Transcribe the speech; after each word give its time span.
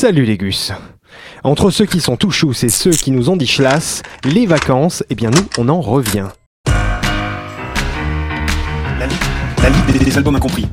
Salut 0.00 0.24
les 0.24 0.38
gus 0.38 0.70
Entre 1.42 1.70
ceux 1.70 1.84
qui 1.84 1.98
sont 1.98 2.14
tout 2.16 2.30
chous 2.30 2.52
et 2.64 2.68
ceux 2.68 2.92
qui 2.92 3.10
nous 3.10 3.30
ont 3.30 3.36
dit 3.36 3.48
chlasse, 3.48 4.04
les 4.24 4.46
vacances, 4.46 5.02
eh 5.10 5.16
bien 5.16 5.28
nous, 5.30 5.42
on 5.58 5.68
en 5.68 5.80
revient. 5.80 6.28
La, 8.96 9.06
li- 9.08 9.14
la 9.60 9.68
liste 9.70 9.90
des, 9.92 9.98
des 10.04 10.16
albums 10.16 10.36
incompris. 10.36 10.68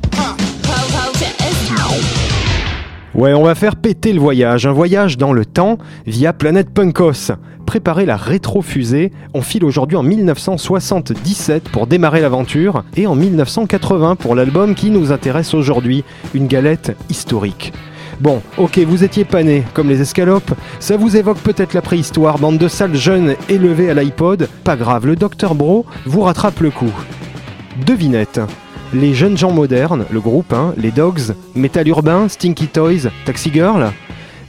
Ouais, 3.16 3.34
on 3.34 3.42
va 3.42 3.56
faire 3.56 3.78
péter 3.78 4.14
le 4.14 4.20
voyage, 4.20 4.68
un 4.68 4.74
voyage 4.74 5.18
dans 5.18 5.34
le 5.34 5.44
temps 5.44 5.80
via 6.06 6.32
Planète 6.32 6.70
Punkos. 6.72 7.32
Préparer 7.66 8.06
la 8.06 8.18
rétro-fusée, 8.18 9.12
on 9.34 9.42
file 9.42 9.66
aujourd'hui 9.66 9.98
en 9.98 10.04
1977 10.04 11.70
pour 11.70 11.88
démarrer 11.88 12.22
l'aventure 12.22 12.84
et 12.96 13.08
en 13.08 13.16
1980 13.16 14.18
pour 14.18 14.36
l'album 14.36 14.76
qui 14.76 14.92
nous 14.92 15.12
intéresse 15.12 15.56
aujourd'hui, 15.56 16.04
une 16.36 16.46
galette 16.46 16.96
historique. 17.10 17.74
Bon, 18.22 18.42
ok, 18.58 18.80
vous 18.80 19.04
étiez 19.04 19.26
pas 19.26 19.44
nés, 19.44 19.64
comme 19.74 19.90
les 19.90 20.02
escalopes, 20.02 20.54
ça 20.80 20.96
vous 20.96 21.18
évoque 21.18 21.40
peut-être 21.40 21.74
la 21.74 21.82
préhistoire, 21.82 22.40
bande 22.40 22.58
de 22.58 22.70
sales 22.70 22.96
jeunes 22.96 23.36
élevés 23.50 23.90
à 23.90 23.94
l'iPod, 23.94 24.48
pas 24.64 24.78
grave, 24.78 25.06
le 25.06 25.18
Dr 25.18 25.54
Bro 25.54 25.86
vous 26.06 26.22
rattrape 26.22 26.62
le 26.62 26.72
coup. 26.72 26.94
Devinette. 27.86 28.40
Les 28.94 29.14
jeunes 29.14 29.38
gens 29.38 29.52
modernes, 29.52 30.06
le 30.10 30.22
groupe, 30.22 30.54
hein, 30.54 30.74
les 30.78 30.92
Dogs, 30.92 31.34
Metal 31.56 31.86
Urbain, 31.88 32.30
Stinky 32.30 32.68
Toys, 32.68 33.10
Taxi 33.26 33.52
Girl. 33.54 33.92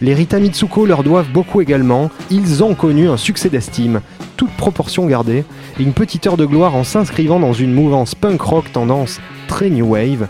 Les 0.01 0.15
Rita 0.15 0.39
Mitsuko 0.39 0.87
leur 0.87 1.03
doivent 1.03 1.31
beaucoup 1.33 1.61
également. 1.61 2.11
Ils 2.31 2.63
ont 2.63 2.75
connu 2.75 3.09
un 3.09 3.17
succès 3.17 3.49
d'estime, 3.49 4.01
toute 4.37 4.51
proportion 4.51 5.07
gardée, 5.07 5.45
une 5.81 5.93
petite 5.93 6.27
heure 6.27 6.37
de 6.37 6.45
gloire 6.45 6.77
en 6.77 6.85
s'inscrivant 6.85 7.41
dans 7.41 7.55
une 7.55 7.73
mouvance 7.73 8.15
punk 8.15 8.41
rock 8.43 8.71
tendance 8.73 9.21
très 9.49 9.71
new 9.71 9.87
wave. 9.87 10.29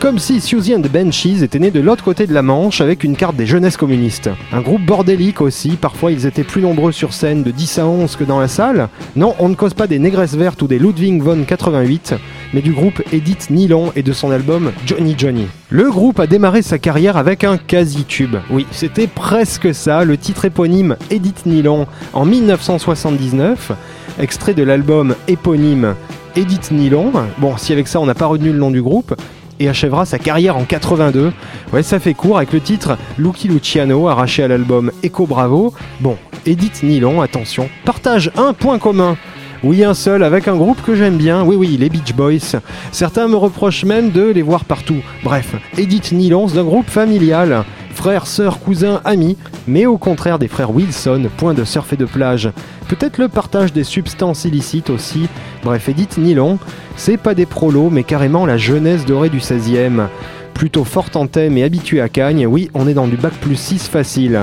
Comme 0.00 0.20
si 0.20 0.40
Susie 0.40 0.76
and 0.76 0.82
the 0.82 0.88
Banshees 0.88 1.42
étaient 1.42 1.58
nés 1.58 1.72
de 1.72 1.80
l'autre 1.80 2.04
côté 2.04 2.28
de 2.28 2.32
la 2.32 2.42
Manche 2.42 2.80
avec 2.80 3.02
une 3.02 3.16
carte 3.16 3.34
des 3.34 3.46
jeunesses 3.46 3.76
communistes. 3.76 4.30
Un 4.52 4.60
groupe 4.60 4.86
bordélique 4.86 5.40
aussi, 5.40 5.70
parfois 5.70 6.12
ils 6.12 6.24
étaient 6.24 6.44
plus 6.44 6.62
nombreux 6.62 6.92
sur 6.92 7.12
scène 7.12 7.42
de 7.42 7.50
10 7.50 7.80
à 7.80 7.86
11 7.88 8.14
que 8.14 8.22
dans 8.22 8.38
la 8.38 8.46
salle. 8.46 8.90
Non, 9.16 9.34
on 9.40 9.48
ne 9.48 9.56
cause 9.56 9.74
pas 9.74 9.88
des 9.88 9.98
négresses 9.98 10.36
vertes 10.36 10.62
ou 10.62 10.68
des 10.68 10.78
Ludwig 10.78 11.20
von 11.20 11.42
88, 11.42 12.14
mais 12.54 12.62
du 12.62 12.70
groupe 12.70 13.02
Edith 13.12 13.50
Nylon 13.50 13.90
et 13.96 14.04
de 14.04 14.12
son 14.12 14.30
album 14.30 14.70
Johnny 14.86 15.16
Johnny. 15.18 15.48
Le 15.68 15.90
groupe 15.90 16.20
a 16.20 16.28
démarré 16.28 16.62
sa 16.62 16.78
carrière 16.78 17.16
avec 17.16 17.42
un 17.42 17.58
quasi-tube. 17.58 18.36
Oui, 18.50 18.68
c'était 18.70 19.08
presque 19.08 19.74
ça, 19.74 20.04
le 20.04 20.16
titre 20.16 20.44
éponyme 20.44 20.96
Edith 21.10 21.44
Nylon 21.44 21.88
en 22.12 22.24
1979, 22.24 23.72
extrait 24.20 24.54
de 24.54 24.62
l'album 24.62 25.16
éponyme 25.26 25.96
Edith 26.36 26.70
Nylon. 26.70 27.10
Bon, 27.38 27.56
si 27.56 27.72
avec 27.72 27.88
ça 27.88 27.98
on 27.98 28.06
n'a 28.06 28.14
pas 28.14 28.26
retenu 28.26 28.52
le 28.52 28.58
nom 28.58 28.70
du 28.70 28.80
groupe, 28.80 29.16
et 29.60 29.68
achèvera 29.68 30.04
sa 30.04 30.18
carrière 30.18 30.56
en 30.56 30.64
82. 30.64 31.32
Ouais, 31.72 31.82
ça 31.82 31.98
fait 31.98 32.14
court 32.14 32.38
avec 32.38 32.52
le 32.52 32.60
titre 32.60 32.96
Lucky 33.18 33.48
Luciano, 33.48 34.08
arraché 34.08 34.42
à 34.42 34.48
l'album 34.48 34.90
Echo 35.02 35.26
Bravo. 35.26 35.74
Bon, 36.00 36.16
Edith 36.46 36.82
Nylon, 36.82 37.20
attention, 37.20 37.68
partage 37.84 38.30
un 38.36 38.52
point 38.52 38.78
commun. 38.78 39.16
Oui, 39.64 39.82
un 39.82 39.94
seul, 39.94 40.22
avec 40.22 40.46
un 40.46 40.54
groupe 40.54 40.80
que 40.82 40.94
j'aime 40.94 41.16
bien, 41.16 41.42
oui 41.42 41.56
oui, 41.56 41.76
les 41.76 41.88
Beach 41.88 42.14
Boys. 42.14 42.60
Certains 42.92 43.26
me 43.26 43.36
reprochent 43.36 43.84
même 43.84 44.10
de 44.10 44.22
les 44.22 44.42
voir 44.42 44.64
partout. 44.64 45.02
Bref, 45.24 45.56
Edith 45.76 46.12
Nylon, 46.12 46.46
c'est 46.46 46.58
un 46.58 46.64
groupe 46.64 46.88
familial. 46.88 47.64
Frères, 47.98 48.28
sœurs, 48.28 48.60
cousins, 48.60 49.00
amis, 49.04 49.36
mais 49.66 49.84
au 49.84 49.98
contraire 49.98 50.38
des 50.38 50.46
frères 50.46 50.70
Wilson, 50.70 51.28
point 51.36 51.52
de 51.52 51.64
surf 51.64 51.92
et 51.92 51.96
de 51.96 52.04
plage. 52.04 52.48
Peut-être 52.86 53.18
le 53.18 53.26
partage 53.26 53.72
des 53.72 53.82
substances 53.82 54.44
illicites 54.44 54.88
aussi. 54.88 55.28
Bref, 55.64 55.88
Edith 55.88 56.16
Nylon, 56.16 56.60
c'est 56.94 57.16
pas 57.16 57.34
des 57.34 57.44
prolos, 57.44 57.90
mais 57.90 58.04
carrément 58.04 58.46
la 58.46 58.56
jeunesse 58.56 59.04
dorée 59.04 59.30
du 59.30 59.40
16e. 59.40 60.06
Plutôt 60.54 60.84
forte 60.84 61.16
en 61.16 61.26
thème 61.26 61.58
et 61.58 61.64
habituée 61.64 62.00
à 62.00 62.08
Cagne, 62.08 62.46
oui, 62.46 62.70
on 62.72 62.86
est 62.86 62.94
dans 62.94 63.08
du 63.08 63.16
bac 63.16 63.32
plus 63.40 63.56
6 63.56 63.88
facile. 63.88 64.42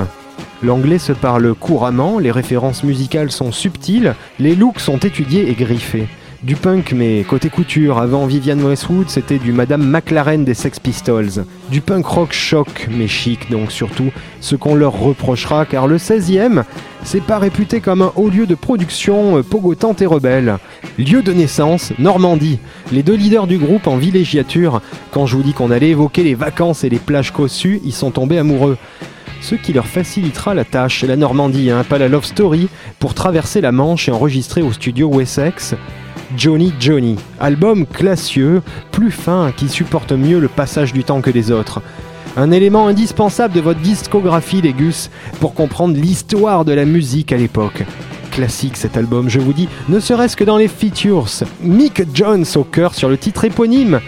L'anglais 0.61 0.99
se 0.99 1.13
parle 1.13 1.55
couramment, 1.55 2.19
les 2.19 2.31
références 2.31 2.83
musicales 2.83 3.31
sont 3.31 3.53
subtiles, 3.53 4.15
les 4.37 4.55
looks 4.55 4.81
sont 4.81 4.97
étudiés 4.97 5.49
et 5.49 5.53
griffés. 5.53 6.09
Du 6.45 6.55
punk, 6.55 6.93
mais 6.95 7.25
côté 7.27 7.49
couture, 7.49 7.97
avant 7.97 8.27
Vivienne 8.27 8.61
Westwood, 8.61 9.09
c'était 9.09 9.39
du 9.39 9.51
Madame 9.51 9.83
McLaren 9.83 10.45
des 10.45 10.53
Sex 10.53 10.79
Pistols. 10.79 11.43
Du 11.71 11.81
punk 11.81 12.05
rock 12.05 12.33
choc, 12.33 12.87
mais 12.91 13.07
chic 13.07 13.49
donc 13.49 13.71
surtout, 13.71 14.11
ce 14.41 14.55
qu'on 14.55 14.75
leur 14.75 14.93
reprochera, 14.93 15.65
car 15.65 15.87
le 15.87 15.97
16e, 15.97 16.63
c'est 17.03 17.23
pas 17.23 17.39
réputé 17.39 17.81
comme 17.81 18.03
un 18.03 18.11
haut 18.15 18.29
lieu 18.29 18.45
de 18.45 18.53
production 18.53 19.39
euh, 19.39 19.41
pogotante 19.41 20.03
et 20.03 20.05
rebelle. 20.05 20.59
Lieu 20.99 21.23
de 21.23 21.33
naissance, 21.33 21.93
Normandie. 21.97 22.59
Les 22.91 23.01
deux 23.01 23.15
leaders 23.15 23.47
du 23.47 23.57
groupe 23.57 23.87
en 23.87 23.97
villégiature, 23.97 24.81
quand 25.09 25.25
je 25.25 25.37
vous 25.37 25.43
dis 25.43 25.53
qu'on 25.53 25.71
allait 25.71 25.89
évoquer 25.89 26.21
les 26.21 26.35
vacances 26.35 26.83
et 26.83 26.89
les 26.89 26.99
plages 26.99 27.33
cossues, 27.33 27.81
ils 27.83 27.91
sont 27.91 28.11
tombés 28.11 28.37
amoureux 28.37 28.77
ce 29.41 29.55
qui 29.55 29.73
leur 29.73 29.85
facilitera 29.85 30.53
la 30.53 30.63
tâche, 30.63 31.03
la 31.03 31.15
Normandie, 31.15 31.69
hein, 31.69 31.83
pas 31.87 31.99
la 31.99 32.07
love 32.07 32.25
story, 32.25 32.67
pour 32.99 33.13
traverser 33.13 33.61
la 33.61 33.71
Manche 33.71 34.09
et 34.09 34.11
enregistrer 34.11 34.63
au 34.63 34.71
studio 34.71 35.07
Wessex 35.07 35.75
Johnny 36.35 36.73
Johnny, 36.79 37.15
album 37.39 37.85
classieux, 37.85 38.61
plus 38.91 39.11
fin, 39.11 39.51
qui 39.55 39.69
supporte 39.69 40.11
mieux 40.11 40.39
le 40.39 40.47
passage 40.47 40.93
du 40.93 41.03
temps 41.03 41.21
que 41.21 41.29
les 41.29 41.51
autres. 41.51 41.81
Un 42.37 42.51
élément 42.51 42.87
indispensable 42.87 43.53
de 43.53 43.61
votre 43.61 43.79
discographie, 43.79 44.61
les 44.61 44.73
Gus, 44.73 45.09
pour 45.39 45.53
comprendre 45.53 45.95
l'histoire 45.95 46.65
de 46.65 46.73
la 46.73 46.85
musique 46.85 47.31
à 47.31 47.37
l'époque. 47.37 47.83
Classique 48.31 48.75
cet 48.75 48.97
album, 48.97 49.29
je 49.29 49.39
vous 49.39 49.53
dis, 49.53 49.69
ne 49.87 49.99
serait-ce 49.99 50.35
que 50.35 50.43
dans 50.43 50.57
les 50.57 50.67
features. 50.67 51.27
Mick 51.61 52.03
Jones 52.13 52.45
au 52.55 52.63
cœur 52.63 52.93
sur 52.93 53.07
le 53.07 53.17
titre 53.17 53.45
éponyme, 53.45 54.01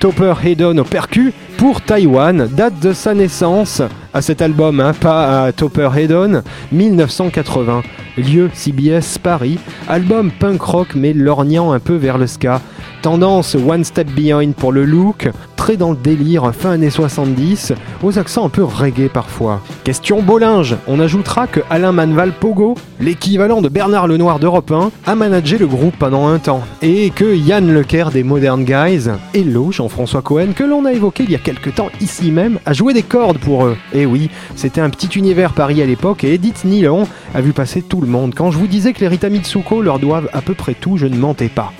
Topper 0.00 0.34
Haydon 0.44 0.78
au 0.78 0.84
percu 0.84 1.32
pour 1.58 1.80
Taïwan, 1.80 2.48
date 2.48 2.78
de 2.80 2.92
sa 2.92 3.14
naissance 3.14 3.82
à 4.14 4.22
cet 4.22 4.40
album, 4.40 4.80
hein, 4.80 4.92
pas 4.94 5.44
à 5.44 5.52
Topper 5.52 5.90
Haydon, 5.94 6.42
1980. 6.72 7.82
Lieu 8.18 8.50
CBS 8.52 9.18
Paris, 9.22 9.58
album 9.88 10.30
punk 10.30 10.60
rock 10.60 10.88
mais 10.94 11.12
lorgnant 11.12 11.72
un 11.72 11.78
peu 11.78 11.94
vers 11.94 12.18
le 12.18 12.26
ska. 12.26 12.60
Tendance 13.02 13.54
One 13.54 13.84
Step 13.84 14.10
Behind 14.10 14.54
pour 14.54 14.72
le 14.72 14.84
look, 14.84 15.30
très 15.56 15.76
dans 15.76 15.90
le 15.90 15.96
délire 15.96 16.52
fin 16.52 16.72
années 16.72 16.90
70, 16.90 17.72
aux 18.02 18.18
accents 18.18 18.46
un 18.46 18.48
peu 18.48 18.64
reggae 18.64 19.08
parfois. 19.08 19.60
Question 19.84 20.20
Bollinge, 20.20 20.76
on 20.86 20.98
ajoutera 20.98 21.46
que 21.46 21.60
Alain 21.70 21.92
Manval 21.92 22.32
Pogo, 22.32 22.74
l'équivalent 23.00 23.60
de 23.60 23.68
Bernard 23.68 24.08
Lenoir 24.08 24.40
d'Europe 24.40 24.72
1, 24.72 24.90
a 25.06 25.14
managé 25.14 25.58
le 25.58 25.66
groupe 25.66 25.96
pendant 25.96 26.26
un 26.26 26.38
temps. 26.38 26.62
Et 26.82 27.10
que 27.10 27.36
Yann 27.36 27.72
Lequer 27.72 28.06
des 28.12 28.24
Modern 28.24 28.64
Guys, 28.64 29.10
Hello 29.32 29.70
Jean-François 29.70 30.22
Cohen, 30.22 30.52
que 30.56 30.64
l'on 30.64 30.84
a 30.84 30.92
évoqué 30.92 31.22
il 31.22 31.30
y 31.30 31.36
a 31.36 31.38
quelques 31.38 31.76
temps 31.76 31.90
ici 32.00 32.32
même, 32.32 32.58
a 32.66 32.72
joué 32.72 32.94
des 32.94 33.02
cordes 33.02 33.38
pour 33.38 33.64
eux. 33.64 33.76
Et 33.92 34.06
oui, 34.06 34.30
c'était 34.56 34.80
un 34.80 34.90
petit 34.90 35.18
univers 35.18 35.52
Paris 35.52 35.82
à 35.82 35.86
l'époque 35.86 36.24
et 36.24 36.34
Edith 36.34 36.64
Nylon 36.64 37.06
a 37.34 37.40
vu 37.40 37.52
passer 37.52 37.82
tout 37.82 38.00
le 38.00 38.07
Quand 38.34 38.50
je 38.50 38.58
vous 38.58 38.66
disais 38.66 38.94
que 38.94 39.00
les 39.00 39.08
Rita 39.08 39.28
Mitsuko 39.28 39.82
leur 39.82 39.98
doivent 39.98 40.30
à 40.32 40.40
peu 40.40 40.54
près 40.54 40.74
tout, 40.74 40.96
je 40.96 41.06
ne 41.06 41.16
mentais 41.16 41.48
pas. 41.50 41.72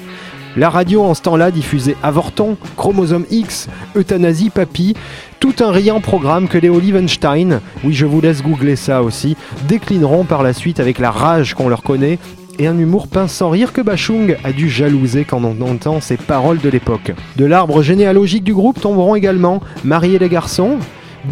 La 0.56 0.68
radio 0.68 1.02
en 1.02 1.14
ce 1.14 1.22
temps-là 1.22 1.50
diffusait 1.50 1.96
Avorton, 2.02 2.56
Chromosome 2.76 3.24
X, 3.30 3.68
Euthanasie, 3.96 4.50
Papy, 4.50 4.94
tout 5.40 5.54
un 5.60 5.70
riant 5.70 6.00
programme 6.00 6.48
que 6.48 6.58
les 6.58 6.68
Olivenstein, 6.68 7.60
oui 7.84 7.94
je 7.94 8.04
vous 8.04 8.20
laisse 8.20 8.42
googler 8.42 8.76
ça 8.76 9.02
aussi, 9.02 9.36
déclineront 9.68 10.24
par 10.24 10.42
la 10.42 10.52
suite 10.52 10.80
avec 10.80 10.98
la 10.98 11.10
rage 11.10 11.54
qu'on 11.54 11.68
leur 11.68 11.82
connaît 11.82 12.18
et 12.58 12.66
un 12.66 12.76
humour 12.76 13.08
pince 13.08 13.32
sans 13.32 13.50
rire 13.50 13.72
que 13.72 13.80
Bachung 13.80 14.36
a 14.44 14.52
dû 14.52 14.68
jalouser 14.68 15.24
quand 15.24 15.42
on 15.44 15.60
entend 15.62 16.00
ces 16.00 16.16
paroles 16.16 16.58
de 16.58 16.68
l'époque. 16.68 17.12
De 17.36 17.44
l'arbre 17.44 17.82
généalogique 17.82 18.44
du 18.44 18.52
groupe 18.52 18.80
tomberont 18.80 19.14
également 19.14 19.62
Marier 19.84 20.18
les 20.18 20.28
garçons, 20.28 20.78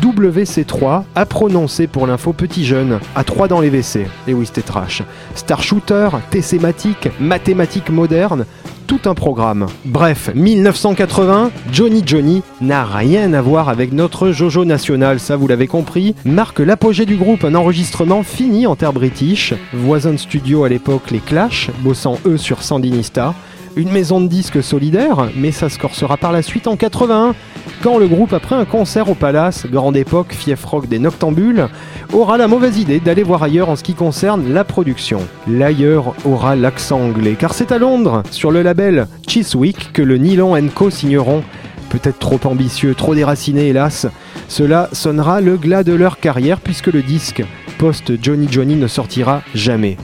WC3 0.01 1.05
a 1.15 1.27
prononcé 1.27 1.87
pour 1.87 2.07
l'info 2.07 2.33
petit 2.33 2.65
jeune, 2.65 3.01
à 3.15 3.25
3 3.25 3.49
dans 3.49 3.61
les 3.61 3.71
WC. 3.71 4.07
Et 4.29 4.35
oui, 4.35 4.47
c'était 4.47 4.63
trash. 4.63 5.03
Star 5.35 5.63
Shooter, 5.63 6.09
TC-matique, 6.31 7.09
mathématiques 7.21 7.91
modernes, 7.91 8.47
tout 8.87 9.01
un 9.07 9.15
programme. 9.15 9.67
Bref, 9.85 10.31
1980, 10.35 11.51
Johnny 11.73 12.03
Johnny 12.07 12.43
n'a 12.61 12.85
rien 12.85 13.33
à 13.33 13.43
voir 13.43 13.69
avec 13.69 13.93
notre 13.93 14.31
Jojo 14.31 14.65
national, 14.65 15.19
ça 15.19 15.37
vous 15.37 15.49
l'avez 15.49 15.67
compris, 15.67 16.15
marque 16.25 16.61
l'apogée 16.61 17.05
du 17.05 17.17
groupe, 17.17 17.45
un 17.45 17.55
enregistrement 17.55 18.23
fini 18.23 18.67
en 18.67 18.77
terre 18.77 18.93
british, 18.93 19.55
voisin 19.73 20.13
de 20.13 20.19
studio 20.19 20.65
à 20.65 20.69
l'époque 20.69 21.11
les 21.11 21.19
Clash, 21.19 21.71
bossant 21.81 22.19
eux 22.27 22.37
sur 22.37 22.63
Sandinista, 22.63 23.35
une 23.77 23.91
maison 23.91 24.21
de 24.21 24.29
disques 24.29 24.63
solidaire, 24.63 25.29
mais 25.37 25.53
ça 25.53 25.69
se 25.69 25.79
corsera 25.79 26.17
par 26.17 26.33
la 26.33 26.43
suite 26.43 26.67
en 26.67 26.77
81, 26.77 27.35
quand 27.83 27.99
le 27.99 28.09
groupe, 28.09 28.33
après 28.33 28.55
un 28.55 28.65
concert 28.65 29.09
au 29.11 29.15
Palace, 29.15 29.67
grande 29.67 29.97
époque, 29.97 30.33
fief 30.33 30.65
rock 30.65 30.89
des 30.89 30.99
Noctambules, 30.99 31.69
aura 32.13 32.37
la 32.37 32.49
mauvaise 32.49 32.79
idée 32.79 33.01
d'aller 33.01 33.23
voir 33.23 33.43
ailleurs 33.43 33.69
en 33.69 33.77
ce 33.77 33.83
qui 33.83 33.95
concerne 33.95 34.53
la 34.53 34.65
production. 34.65 35.21
L'ailleurs 35.47 36.15
aura 36.25 36.57
l'accent 36.57 37.01
anglais, 37.01 37.37
car 37.39 37.55
c'est 37.55 37.73
à 37.73 37.79
Londres, 37.79 38.23
sur 38.31 38.51
le 38.51 38.63
label 38.63 39.07
Chiswick, 39.29 39.93
que 39.93 40.03
le 40.03 40.19
Nylon 40.19 40.57
Co 40.75 40.91
signeront. 40.91 41.43
Peut-être 41.91 42.19
trop 42.19 42.41
ambitieux, 42.45 42.95
trop 42.95 43.15
déraciné, 43.15 43.69
hélas. 43.69 44.07
Cela 44.49 44.89
sonnera 44.93 45.41
le 45.41 45.57
glas 45.57 45.85
de 45.85 45.93
leur 45.93 46.19
carrière, 46.19 46.61
puisque 46.61 46.89
le 46.89 47.03
disque 47.03 47.45
post 47.79 48.13
Johnny 48.23 48.49
Johnny 48.51 48.77
ne 48.77 48.87
sortira 48.87 49.43
jamais. 49.55 49.97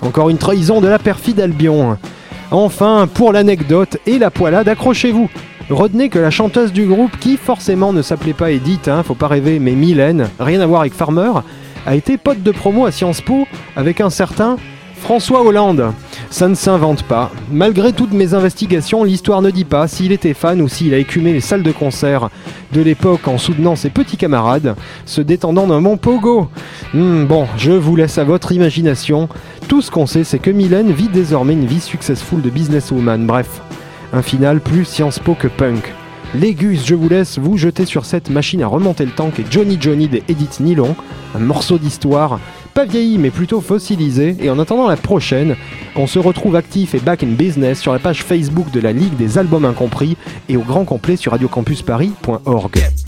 Encore 0.00 0.30
une 0.30 0.38
trahison 0.38 0.80
de 0.80 0.88
la 0.88 0.98
perfide 0.98 1.40
Albion. 1.40 1.98
Enfin, 2.50 3.08
pour 3.12 3.32
l'anecdote 3.32 3.98
et 4.06 4.18
la 4.18 4.30
poilade, 4.30 4.68
accrochez-vous. 4.68 5.28
Retenez 5.70 6.08
que 6.08 6.18
la 6.18 6.30
chanteuse 6.30 6.72
du 6.72 6.86
groupe, 6.86 7.18
qui 7.18 7.36
forcément 7.36 7.92
ne 7.92 8.00
s'appelait 8.00 8.32
pas 8.32 8.50
Edith, 8.50 8.88
hein, 8.88 9.02
faut 9.02 9.14
pas 9.14 9.28
rêver, 9.28 9.58
mais 9.58 9.72
Mylène, 9.72 10.30
rien 10.40 10.60
à 10.60 10.66
voir 10.66 10.80
avec 10.80 10.94
Farmer, 10.94 11.30
a 11.84 11.94
été 11.94 12.16
pote 12.16 12.42
de 12.42 12.50
promo 12.52 12.86
à 12.86 12.90
Sciences 12.90 13.20
Po 13.20 13.46
avec 13.76 14.00
un 14.00 14.08
certain 14.08 14.56
François 14.98 15.42
Hollande. 15.42 15.92
Ça 16.30 16.48
ne 16.48 16.54
s'invente 16.54 17.02
pas. 17.02 17.30
Malgré 17.50 17.92
toutes 17.92 18.12
mes 18.12 18.32
investigations, 18.32 19.04
l'histoire 19.04 19.42
ne 19.42 19.50
dit 19.50 19.66
pas 19.66 19.88
s'il 19.88 20.10
était 20.12 20.32
fan 20.32 20.62
ou 20.62 20.68
s'il 20.68 20.94
a 20.94 20.98
écumé 20.98 21.34
les 21.34 21.40
salles 21.42 21.62
de 21.62 21.72
concert 21.72 22.30
de 22.72 22.80
l'époque 22.80 23.28
en 23.28 23.36
soutenant 23.36 23.76
ses 23.76 23.90
petits 23.90 24.16
camarades, 24.16 24.74
se 25.04 25.20
détendant 25.20 25.66
d'un 25.66 25.82
bon 25.82 25.98
pogo. 25.98 26.48
Hmm, 26.94 27.24
bon, 27.24 27.46
je 27.58 27.72
vous 27.72 27.94
laisse 27.94 28.16
à 28.16 28.24
votre 28.24 28.52
imagination. 28.52 29.28
Tout 29.68 29.82
ce 29.82 29.90
qu'on 29.90 30.06
sait, 30.06 30.24
c'est 30.24 30.38
que 30.38 30.50
Mylène 30.50 30.92
vit 30.92 31.08
désormais 31.08 31.52
une 31.52 31.66
vie 31.66 31.80
successful 31.80 32.40
de 32.40 32.50
businesswoman. 32.50 33.26
Bref, 33.26 33.62
un 34.12 34.22
final 34.22 34.60
plus 34.60 34.84
Sciences 34.84 35.18
Po 35.18 35.34
que 35.34 35.48
punk. 35.48 35.92
Légus, 36.34 36.84
je 36.84 36.94
vous 36.94 37.08
laisse 37.08 37.38
vous 37.38 37.56
jeter 37.56 37.86
sur 37.86 38.04
cette 38.04 38.28
machine 38.30 38.62
à 38.62 38.66
remonter 38.66 39.04
le 39.04 39.12
temps 39.12 39.30
qu'est 39.30 39.50
Johnny 39.50 39.78
Johnny 39.80 40.08
des 40.08 40.22
Edith 40.28 40.60
Nylon, 40.60 40.94
un 41.34 41.38
morceau 41.38 41.78
d'histoire, 41.78 42.38
pas 42.74 42.84
vieilli 42.84 43.18
mais 43.18 43.30
plutôt 43.30 43.60
fossilisé, 43.60 44.36
et 44.40 44.50
en 44.50 44.58
attendant 44.58 44.88
la 44.88 44.96
prochaine, 44.96 45.56
on 45.96 46.06
se 46.06 46.18
retrouve 46.18 46.54
actif 46.54 46.94
et 46.94 47.00
back 47.00 47.22
in 47.22 47.28
business 47.28 47.80
sur 47.80 47.92
la 47.92 47.98
page 47.98 48.22
Facebook 48.22 48.70
de 48.70 48.80
la 48.80 48.92
Ligue 48.92 49.16
des 49.16 49.38
Albums 49.38 49.64
Incompris 49.64 50.16
et 50.48 50.56
au 50.56 50.62
grand 50.62 50.84
complet 50.84 51.16
sur 51.16 51.32
radiocampusparis.org. 51.32 53.07